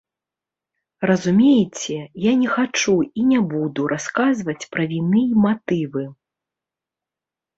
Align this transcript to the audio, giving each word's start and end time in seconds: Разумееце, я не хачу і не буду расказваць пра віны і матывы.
Разумееце, 1.09 1.97
я 2.23 2.31
не 2.41 2.47
хачу 2.55 2.95
і 3.23 3.27
не 3.33 3.39
буду 3.51 3.81
расказваць 3.93 4.57
пра 4.77 4.83
віны 4.93 5.21
і 5.35 5.43
матывы. 5.45 6.03